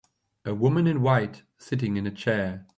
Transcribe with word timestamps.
A 0.45 0.55
woman 0.55 0.87
in 0.87 1.03
white 1.03 1.43
sitting 1.59 1.95
in 1.95 2.07
a 2.07 2.11
chair. 2.11 2.65